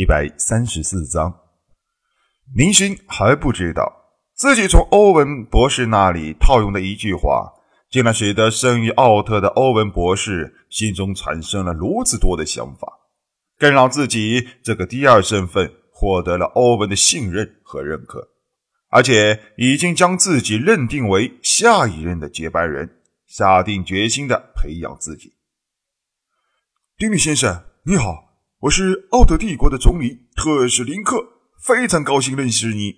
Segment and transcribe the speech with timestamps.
[0.00, 1.42] 一百三十四章。
[2.54, 3.92] 林勋还不知道，
[4.32, 7.52] 自己从欧文博士那里套用的一句话，
[7.90, 12.90] 竟然使得生于奥特的欧文博士心中产生了如此多的想法，
[13.58, 18.26] 更让自己这个第二身份获得了欧文的信任和认可，
[18.88, 25.34] 而且已经将自己认定为下一任的接班人，下定决心的培养自己。
[26.96, 28.29] 丁力先生，你好，
[28.60, 31.16] 我是奥特帝国的总理特使林克。
[31.64, 32.94] 非常高兴认识你。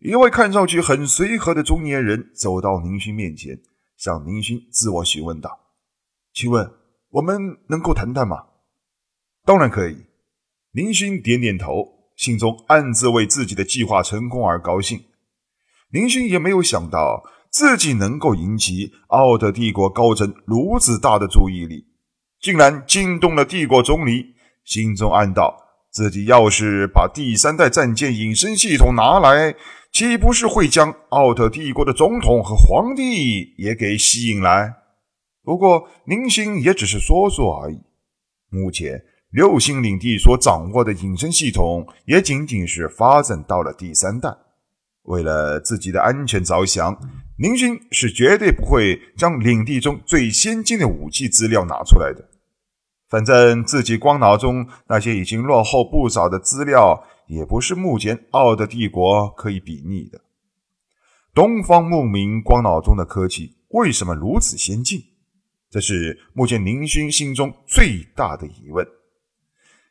[0.00, 3.58] 一位看上去很随和的中年人走到宁勋面前，
[3.96, 5.58] 向宁勋自我询问道
[6.34, 6.70] ：“请问
[7.08, 8.36] 我们能够谈谈吗
[9.46, 9.96] ？”“当然可以。”
[10.72, 15.04] 宁勋点点头，心中暗自为自己的计划成功而高兴。
[15.92, 21.86] 宁勋也没有想到自己能够引起奥特帝国高层如此大的注意力，
[22.38, 25.56] 竟然惊动了帝国总理，心中暗道。
[25.90, 29.56] 自己要是把第三代战舰隐身系统拿来，
[29.92, 34.72] 岂不是会将奥特帝国的总统和皇帝也给吸引来？
[35.42, 37.80] 不过，宁星也只是说说而已。
[38.50, 44.28] 目前，六星领地所掌握的隐身系统也仅仅是发展到了第三代。
[45.04, 46.96] 为了自己的安全着想，
[47.36, 52.28] 宁勋是绝对不会将领地中最先进的武器资料拿出来的。
[53.10, 60.20] 反正自己光脑中那些已经落后不少的资料，也不是目前奥德帝国可以比拟的。
[61.34, 65.02] 东方牧民光脑中的科技为什么如此先进？
[65.68, 68.86] 这是目前宁勋心中最大的疑问。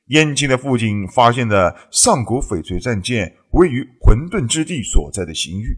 [0.07, 5.77] 燕京的父亲发现的上古翡翠战舰，位于混沌之地所在的星域，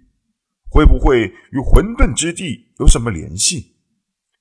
[0.69, 3.75] 会不会与混沌之地有什么联系？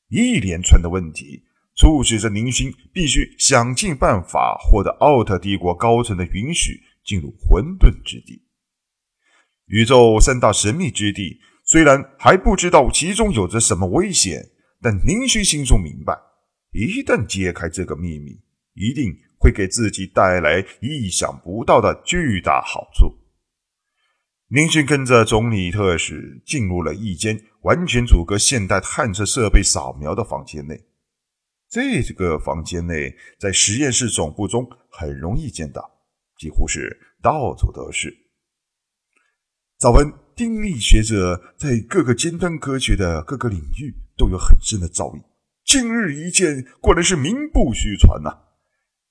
[0.08, 1.44] 一连串的问题。
[1.80, 8.42] 促使着宁勋必须想尽办法获得奥特帝国高层的允许，进入混沌之地。
[9.64, 14.50] 宇宙三大神秘之地，虽然还不知道其中有着什么危险，
[14.82, 16.14] 但宁勋心中明白，
[16.72, 18.38] 一旦揭开这个秘密，
[18.74, 23.16] 一定会给自己带来意想不到的巨大好处。
[24.48, 30.89] 宁勋跟着总理特使进入了一间完全阻隔现代探测设备扫描的房间内。
[31.70, 35.88] 这个房间内，在实验室总部中很容易见到，
[36.36, 38.12] 几乎是到处都是。
[39.78, 45.22] 早闻丁力学者在各个尖端科学的各个领域都有很深的造诣，
[45.64, 48.30] 今日一见，果然是名不虚传呐。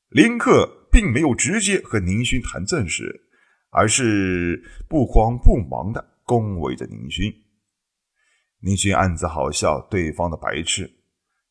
[0.10, 3.30] 林克并没有直接和宁勋谈正事，
[3.70, 7.34] 而是不慌不忙的恭维着宁勋。
[8.60, 10.99] 宁勋暗自好笑，对方的白痴。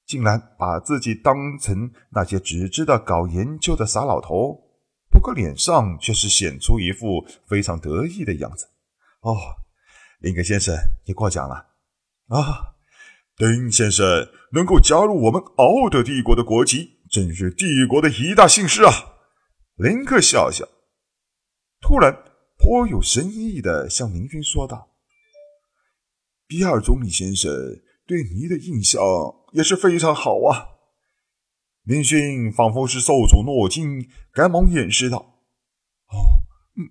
[0.09, 4.59] 竟然把自己当成那些只知道搞研究的傻老头，
[5.11, 8.67] 不过脸上却是显出一副非常得意的样子。
[9.21, 9.37] 哦，
[10.21, 10.75] 林格先生，
[11.07, 11.55] 你过奖了
[12.29, 12.75] 啊！
[13.37, 14.05] 丁先生
[14.53, 18.91] 能够加入我们奥德帝国的国籍，真是帝国的一大幸事啊！
[19.77, 20.67] 林克笑笑，
[21.81, 22.13] 突然
[22.57, 24.97] 颇有深意的向明君说道
[26.49, 27.53] ：“比尔总理先生。”
[28.09, 29.03] 对你的印象
[29.53, 30.77] 也是非常好啊！
[31.85, 35.19] 林勋仿佛是受宠若惊，赶忙掩饰道
[36.13, 36.45] ：“哦，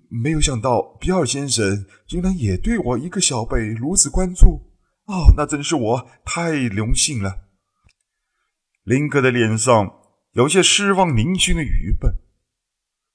[0.09, 4.71] 没有想到比尔先生竟然也对我一个小辈如此关注
[5.05, 7.47] 哦，那真是我太荣幸了。”
[8.83, 9.99] 林克的脸上
[10.31, 12.15] 有些失望，林勋的愚笨，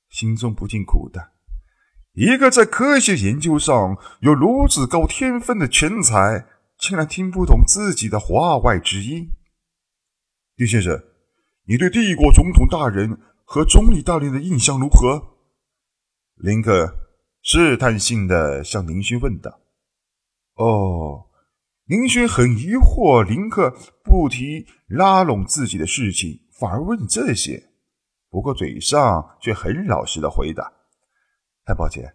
[0.09, 1.33] 心中不禁苦叹：
[2.13, 6.47] 一个在科学研究上有如此高天分的全才。
[6.83, 9.31] 竟然听不懂自己的话外之音，
[10.57, 11.01] 丁先生，
[11.65, 15.37] 你对帝国总统大人和总理大人的印象如何？
[16.35, 16.93] 林克
[17.41, 19.61] 试探性的向林勋问道。
[20.57, 21.27] 哦，
[21.85, 23.73] 林勋很疑惑，林克
[24.03, 27.63] 不提拉拢自己的事情，反而问这些，
[28.29, 30.73] 不过嘴上却很老实的回答
[31.65, 32.13] ：“太抱歉，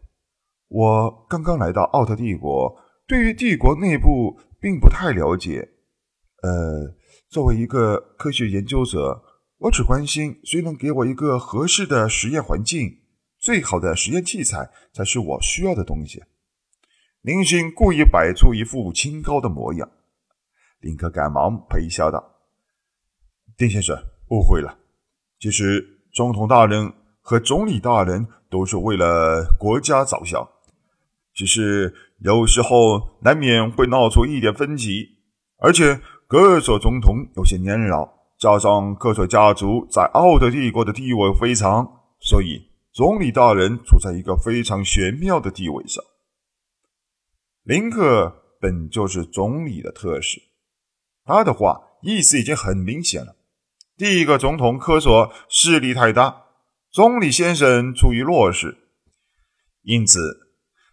[0.67, 2.77] 我刚刚来到奥特帝国，
[3.07, 4.37] 对于帝国内部。”
[4.67, 5.65] 并不太了解，
[6.41, 6.93] 呃，
[7.29, 9.23] 作为一个科学研究者，
[9.59, 12.99] 我只关心谁能给我一个合适的实验环境，
[13.39, 16.21] 最好的实验器材才是我需要的东西。
[17.21, 19.89] 林勋故意摆出一副清高的模样，
[20.81, 22.21] 林克赶忙陪笑道
[23.55, 23.97] ：“丁先生
[24.31, 24.77] 误会了，
[25.39, 25.81] 其实
[26.11, 26.91] 总统大人
[27.21, 30.45] 和总理大人都是为了国家着想，
[31.37, 35.07] 只是。”有时候难免会闹出一点分歧，
[35.59, 41.87] 而且各所总统有些年老，加上科索家族在奥德帝国的地位非常，
[42.19, 46.03] 所以总理大人处在一个非常玄妙的地位上。
[47.61, 50.41] 林克本就是总理的特使，
[51.23, 53.35] 他的话意思已经很明显了。
[53.95, 56.45] 第一个总统科索势力太大，
[56.89, 58.75] 总理先生处于弱势，
[59.83, 60.46] 因此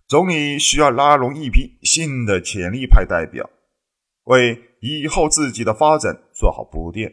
[0.07, 3.49] 总理需要拉拢一批新的潜力派代表，
[4.25, 7.11] 为以后自己的发展做好铺垫。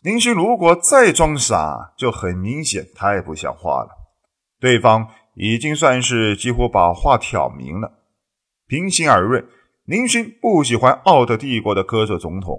[0.00, 3.90] 林勋如果再装傻，就很明显太不像话了。
[4.58, 7.92] 对方已经算是几乎把话挑明了。
[8.66, 9.46] 平心而论，
[9.84, 12.58] 林勋不喜欢奥特帝国的科索总统。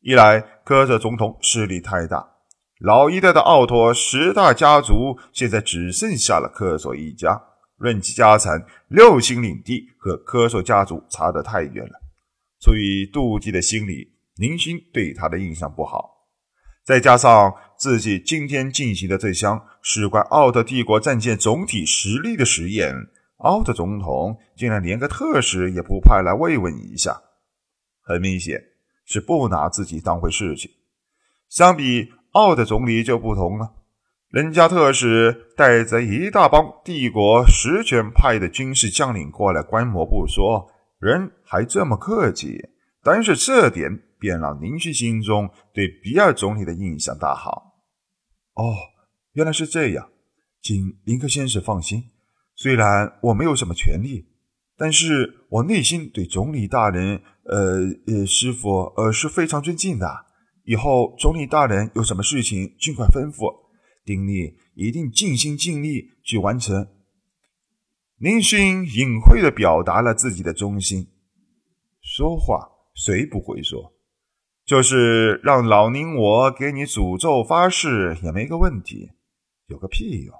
[0.00, 2.36] 一来，科索总统势力太大，
[2.80, 7.47] 老一代的奥托十大家族现在只剩下了科索一家，
[7.78, 12.00] 论及家产，六星领地和科索家族差得太远了。
[12.60, 16.16] 出于妒忌的心理，林勋对他的印象不好。
[16.84, 22.94] 再加上自己今天进行的这项事关奥特帝国战舰总体实力的实验，
[23.36, 27.20] 奥特总统竟然连个特使也不派来慰问一下，
[28.00, 28.60] 很明显
[29.04, 30.70] 是不拿自己当回事情。
[31.48, 33.74] 相比奥特总理就不同了，
[34.30, 42.58] 人家特使带着一大帮帝国实权派的军事将领过来观摩不说，人还这么客气，
[43.02, 44.02] 但是这点。
[44.20, 47.78] 便让林旭心中对比尔总理的印象大好。
[48.54, 48.74] 哦，
[49.34, 50.08] 原来是这样，
[50.60, 52.02] 请林克先生放心。
[52.56, 54.26] 虽然我没有什么权利，
[54.76, 57.78] 但是我内心对总理大人，呃
[58.08, 60.10] 呃，师傅，呃，是非常尊敬的。
[60.64, 63.54] 以后总理大人有什么事情，尽管吩咐，
[64.08, 66.88] 丁力一定尽心尽力去完成。
[68.16, 71.08] 宁勋隐晦的表达了自己的忠心。
[72.00, 73.92] 说话谁不会说？
[74.64, 79.10] 就是让老宁我给你诅咒发誓也没个问题，
[79.66, 80.34] 有个屁用！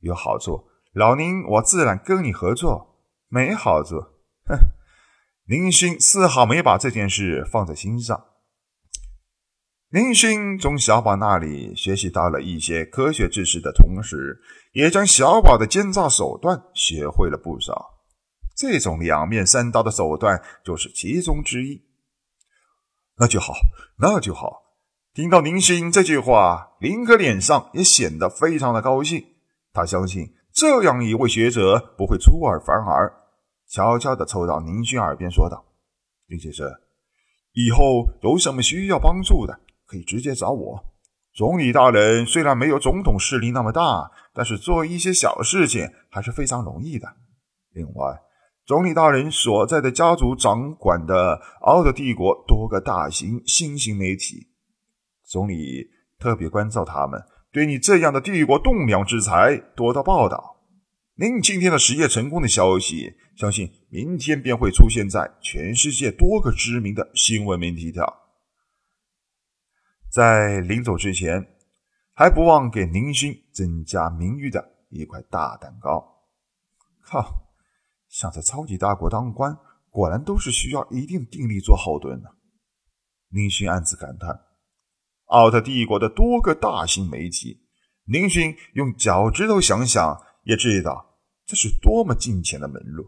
[0.00, 2.96] 有好处，老宁我自然跟你合作；
[3.28, 3.96] 没好处，
[4.46, 4.56] 哼！
[5.44, 8.24] 林勋丝毫没把这件事放在心上。
[9.94, 14.40] 林勋从小宝那里学习到了一些科学知识的同时，
[14.72, 17.94] 也将小宝的奸诈手段学会了不少。
[18.56, 21.80] 这种两面三刀的手段就是其中之一。
[23.18, 23.54] 那就好，
[24.00, 24.64] 那就好。
[25.12, 29.24] 听到林勋这句话，林哥脸上也显得非常的高兴。
[29.72, 33.14] 他相信这样一位学者不会出尔反尔，
[33.68, 35.64] 悄悄地凑到林勋耳边说道
[36.26, 36.68] ：“林先生，
[37.52, 40.84] 以后有什么需要帮助的，可以直接找我。
[41.34, 47.08] 总理大人虽然没有总统势力那么大，但是做一些小事情还是非常容易的。
[47.72, 48.20] 另外，”
[48.66, 54.48] 总理大人所在的家族掌管的奥特帝国多个大型新型媒体，
[55.22, 55.86] 总理
[56.18, 57.22] 特别关照他们，
[57.52, 60.62] 对你这样的帝国栋梁之才多到报道。
[61.16, 68.10] 您今天的实验成功的消息，相信明天便会出现在全世界多个知名的新闻媒体上。
[70.14, 71.44] 在临走之前，
[72.12, 76.22] 还不忘给宁勋增加名誉的一块大蛋糕。
[77.02, 77.50] 靠！
[78.08, 79.58] 想在超级大国当官，
[79.90, 82.30] 果然都是需要一定定力做后盾的。
[83.30, 84.30] 宁勋暗自感叹：
[85.24, 87.66] 奥特帝国的多个大型媒体，
[88.04, 93.04] 宁勋用脚趾头想想也知道这是多么金钱的门路。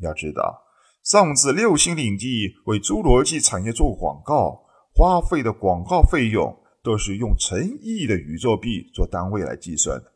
[0.00, 0.64] 要知道，
[1.04, 4.65] 上次六星领地为侏罗纪产业做广告，
[4.96, 10.12] 花费的广告费用都是用成亿的宇宙币做单位来计算的。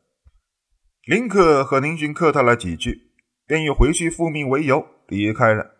[1.04, 3.10] 林克和宁勋客套了几句。
[3.50, 5.72] 便以回去复命为由离开了，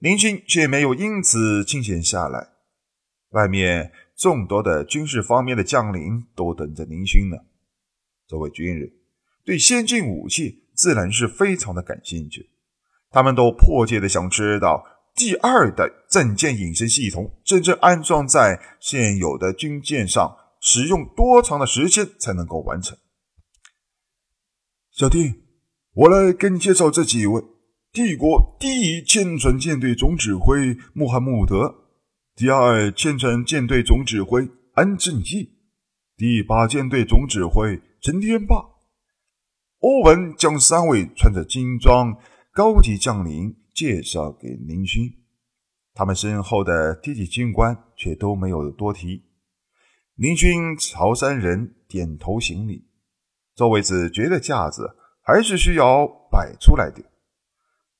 [0.00, 2.48] 林勋却没有因此清闲下来。
[3.28, 7.36] 外面众多的军事方面的将领都等着林勋呢。
[8.26, 8.90] 作为军人，
[9.44, 12.50] 对先进武器自然是非常的感兴趣。
[13.08, 22.96] 他们都迫切的想知道第二代战舰隐身系统真正安装在现有的军舰上，使用多长的时间才能够完成？
[24.90, 25.34] 小弟。
[25.92, 27.42] 我来给你介绍这几位：
[27.92, 31.74] 帝国第一舰船舰队总指挥穆罕默德，
[32.36, 35.58] 第二舰船舰队总指挥安正义，
[36.16, 38.56] 第八舰队总指挥陈天霸。
[39.80, 42.16] 欧文将三位穿着军装
[42.52, 45.10] 高级将领介绍给林勋，
[45.94, 49.24] 他们身后的低级军官却都没有多提。
[50.14, 52.86] 林勋朝三人点头行礼，
[53.54, 54.96] 这位子爵的架子。
[55.22, 57.04] 还是需要摆出来的。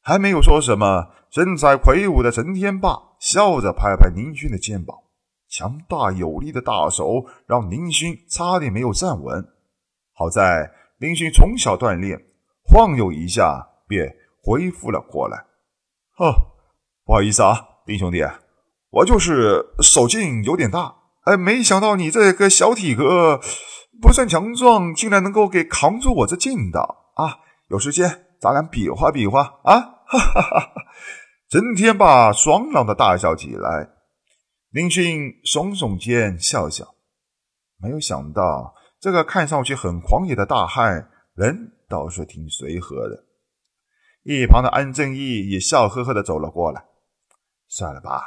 [0.01, 4.97] 还没有说什么，身材魁梧的陈天霸笑着拍拍宁勋的肩膀，
[5.49, 9.47] 强大有力的大手让宁勋差点没有站稳。
[10.13, 12.21] 好在林勋从小锻炼，
[12.65, 14.13] 晃悠一下便
[14.43, 15.45] 恢复了过来。
[16.21, 16.35] 哦，
[17.07, 18.23] 不好意思啊，丁兄弟，
[18.91, 20.95] 我就是手劲有点大。
[21.25, 23.41] 哎，没想到你这个小体格
[24.03, 27.39] 不算强壮，竟然能够给扛住我这劲道啊！
[27.71, 29.81] 有时间咱俩比划比划啊！
[30.07, 30.73] 哈哈哈哈！
[31.49, 33.89] 真天霸爽朗的大笑起来。
[34.73, 36.87] 林勋耸耸肩笑笑，
[37.79, 38.75] 没有想到。
[39.01, 43.25] 这个看上去很狂野的大汉，人倒是挺随和的。
[44.23, 46.85] 一旁的安正义也笑呵呵的走了过来。
[47.69, 48.23] 算了吧，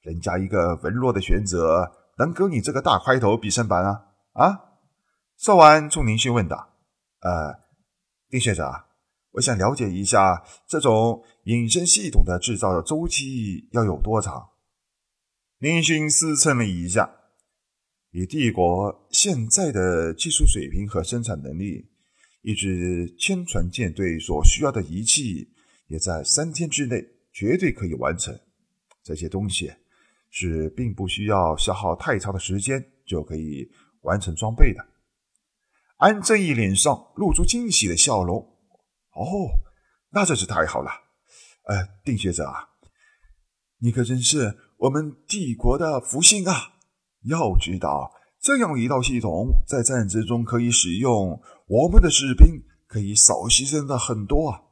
[0.00, 4.06] 人家一个文弱的选者，能跟你这个大块头比身板啊？
[4.32, 4.64] 啊！
[5.36, 6.74] 说完，冲宁勋问道
[7.20, 7.54] ：“呃，
[8.28, 8.86] 丁学长，
[9.32, 14.48] 我想了解一下，这种隐身系统的制造的周期要有多长？”
[15.60, 17.14] 宁勋思忖了一下。
[18.10, 21.90] 以帝国现在的技术水平和生产能力，
[22.42, 25.50] 一支千船舰队所需要的仪器，
[25.88, 28.38] 也在三天之内绝对可以完成。
[29.02, 29.72] 这些东西
[30.30, 33.70] 是并不需要消耗太长的时间就可以
[34.02, 34.86] 完成装备的。
[35.96, 38.36] 安正义脸上露出惊喜的笑容。
[39.14, 39.26] 哦，
[40.10, 40.90] 那真是太好了！
[41.64, 42.68] 呃，丁学者啊，
[43.80, 46.54] 你可真是我们帝国的福星啊！
[47.24, 54.62] 要知道，这样一套系统在战争中可以使用，我们的士兵可以少牺牲的很多啊！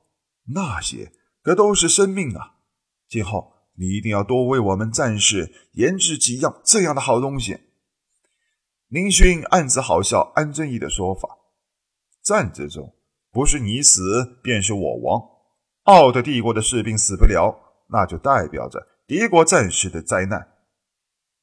[0.46, 1.12] 那些
[1.42, 2.56] 可都是生命啊！
[3.08, 7.58] 今后你一定要多为我们战士研制几样这样的好东西。
[8.88, 11.28] 林勋暗自好笑安正义的说法：
[12.22, 12.94] 战争中
[13.30, 15.22] 不是你死便是我亡，
[15.84, 20.48] 奥特帝国的士兵死不了，那就代表着敌国战士的灾难。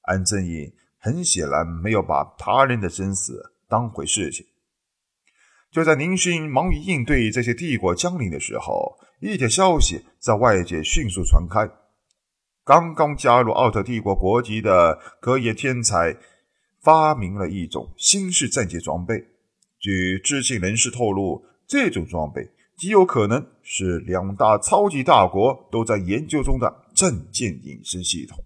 [0.01, 0.75] 安正义。
[1.05, 4.45] 很显然没有把他人的生死当回事情。
[5.73, 11.67] 就在宁勋忙于应对这些帝国将领的时候，一条消息在外界迅速传开：
[12.63, 16.15] 刚刚加入奥特帝国国籍的科研天才
[16.83, 19.15] 发明了一种新式战舰装备。
[19.79, 28.37] 据知情人士透露，这种装备极有可能是两大超级大国都在研究中的战舰隐身系统。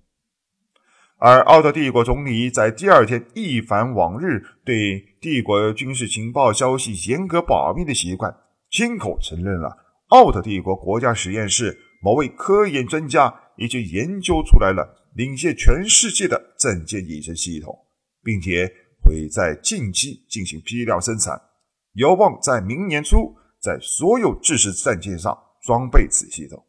[1.20, 8.32] 而奥特帝国总理在第二天一反往日对帝国军事情报消息严格保密的习惯，
[8.70, 9.76] 亲口承认了
[10.10, 17.76] 奥特帝国国家实验室某位科研专家已经研究出来了领先全世界的战舰隐身系统，
[18.24, 18.72] 并且
[19.04, 21.42] 会在近期进行批量生产，
[21.94, 26.64] 有望在明年初在所有制式战舰上装备此系统。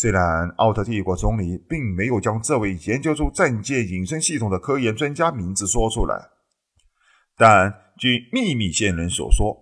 [0.00, 6.30] 虽然奥特帝国总理并没有将这位研究出战舰隐身系统的科研专家名字说出来，
[7.36, 9.58] 但据秘密线人所说，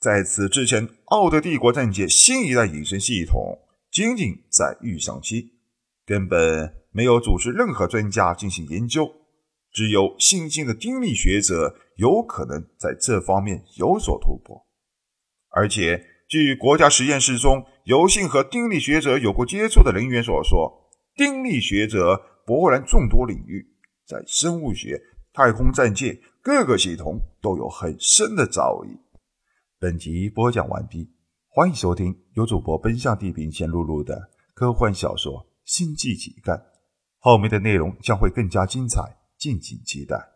[0.00, 3.58] 在此之前，奥特帝国战舰新一代隐身系统
[3.90, 5.52] 仅仅在预想期，
[6.06, 9.06] 根本没有组织任何专家进行研究，
[9.70, 14.66] 只有新进的丁力学者有可能在这方面有所突破，
[15.50, 16.06] 而且。
[16.26, 23.62] 据国家实验室中有幸和丁力学者有过接触的人员所说，丁力学者博览众多领域，
[24.06, 24.98] 在生物学、
[25.34, 28.98] 太空战舰各个系统都有很深的造诣。
[29.78, 31.10] 本集播讲完毕，
[31.50, 35.32] 欢迎收听由主播奔向地平线录入的科幻小说
[35.66, 36.56] 《星际乞丐》，
[37.18, 40.33] 后面的内容将会更加精彩，敬请期待。